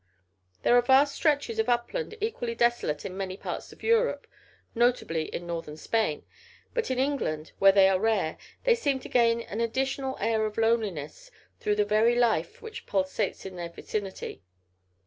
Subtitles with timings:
[0.63, 4.25] There are vast stretches of upland equally desolate in many parts of Europe
[4.73, 6.25] notably in Northern Spain
[6.73, 10.57] but in England, where they are rare, they seem to gain an additional air of
[10.57, 11.29] loneliness
[11.59, 14.41] through the very life which pulsates in their vicinity.